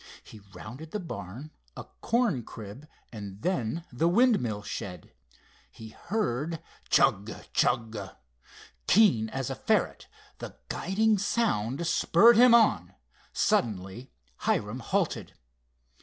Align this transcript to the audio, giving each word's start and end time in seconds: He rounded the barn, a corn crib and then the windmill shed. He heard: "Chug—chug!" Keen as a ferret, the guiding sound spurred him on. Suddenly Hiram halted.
He 0.23 0.39
rounded 0.51 0.89
the 0.89 0.99
barn, 0.99 1.51
a 1.77 1.83
corn 1.83 2.41
crib 2.41 2.87
and 3.13 3.43
then 3.43 3.85
the 3.93 4.07
windmill 4.07 4.63
shed. 4.63 5.13
He 5.69 5.89
heard: 5.89 6.59
"Chug—chug!" 6.89 8.09
Keen 8.87 9.29
as 9.29 9.51
a 9.51 9.55
ferret, 9.55 10.07
the 10.39 10.57
guiding 10.69 11.19
sound 11.19 11.85
spurred 11.85 12.35
him 12.37 12.55
on. 12.55 12.95
Suddenly 13.31 14.11
Hiram 14.37 14.79
halted. 14.79 15.35